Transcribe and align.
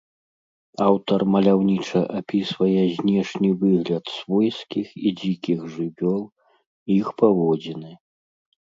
Аўтар 0.85 1.19
маляўніча 1.33 1.99
апісвае 2.19 2.81
знешні 2.97 3.49
выгляд 3.65 4.05
свойскіх 4.17 4.87
і 5.07 5.15
дзікіх 5.21 5.59
жывёл, 5.77 6.21
іх 6.99 7.05
паводзіны. 7.23 7.91